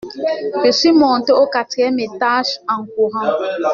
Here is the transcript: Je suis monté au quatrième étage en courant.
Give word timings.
Je 0.65 0.71
suis 0.71 0.91
monté 0.91 1.31
au 1.31 1.45
quatrième 1.45 1.99
étage 1.99 2.59
en 2.67 2.83
courant. 2.87 3.33